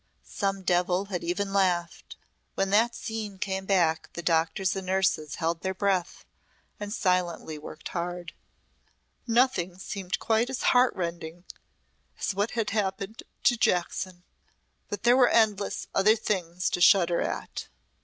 Some 0.23 0.63
devil 0.63 1.05
had 1.13 1.23
even 1.23 1.53
laughed. 1.53 2.15
When 2.55 2.71
that 2.71 2.95
scene 2.95 3.37
came 3.37 3.67
back 3.67 4.09
the 4.13 4.23
doctors 4.23 4.75
and 4.75 4.87
nurses 4.87 5.35
held 5.35 5.61
their 5.61 5.75
breath 5.75 6.25
and 6.79 6.91
silently 6.91 7.59
worked 7.59 7.89
hard. 7.89 8.33
Nothing 9.27 9.77
seemed 9.77 10.17
quite 10.17 10.49
as 10.49 10.63
heart 10.63 10.95
rending 10.95 11.43
as 12.19 12.33
what 12.33 12.49
had 12.57 12.71
happened 12.71 13.21
to 13.43 13.55
Jackson. 13.55 14.23
But 14.89 15.03
there 15.03 15.15
were 15.15 15.29
endless 15.29 15.85
other 15.93 16.15
things 16.15 16.71
to 16.71 16.81
shudder 16.81 17.21
at. 17.21 17.67